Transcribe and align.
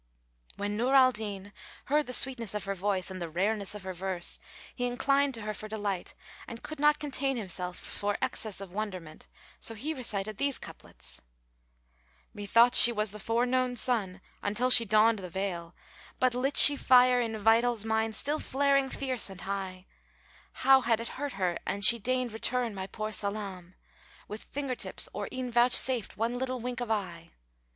"[FN#434] 0.53 0.57
When 0.57 0.77
Nur 0.77 0.95
al 0.95 1.11
Din 1.11 1.53
heard 1.85 2.07
the 2.07 2.11
sweetness 2.13 2.55
of 2.55 2.63
her 2.63 2.73
voice 2.73 3.11
and 3.11 3.21
the 3.21 3.29
rareness 3.29 3.75
of 3.75 3.83
her 3.83 3.93
verse, 3.93 4.39
he 4.73 4.87
inclined 4.87 5.35
to 5.35 5.43
her 5.43 5.53
for 5.53 5.67
delight 5.67 6.15
and 6.47 6.63
could 6.63 6.79
not 6.79 6.97
contain 6.97 7.37
himself 7.37 7.77
for 7.77 8.17
excess 8.19 8.59
of 8.59 8.71
wonderment; 8.71 9.27
so 9.59 9.75
he 9.75 9.93
recited 9.93 10.39
these 10.39 10.57
couplets, 10.57 11.21
"Methought 12.33 12.73
she 12.73 12.91
was 12.91 13.11
the 13.11 13.19
forenoon 13.19 13.75
sun 13.75 14.21
until 14.41 14.71
she 14.71 14.85
donned 14.85 15.19
the 15.19 15.29
veil 15.29 15.75
* 15.95 16.19
But 16.19 16.33
lit 16.33 16.57
she 16.57 16.75
fire 16.75 17.19
in 17.21 17.37
vitals 17.37 17.85
mine 17.85 18.13
still 18.13 18.39
flaring 18.39 18.89
fierce 18.89 19.29
and 19.29 19.41
high, 19.41 19.85
How 20.53 20.81
had 20.81 20.99
it 20.99 21.09
hurt 21.09 21.33
her 21.33 21.59
an 21.67 21.81
she 21.81 21.99
deigned 21.99 22.33
return 22.33 22.73
my 22.73 22.87
poor 22.87 23.11
salám 23.11 23.75
* 23.99 24.27
With 24.27 24.45
fingertips 24.45 25.09
or 25.13 25.29
e'en 25.31 25.51
vouchsafed 25.51 26.17
one 26.17 26.39
little 26.39 26.59
wink 26.59 26.81
of 26.81 26.89
eye? 26.89 27.29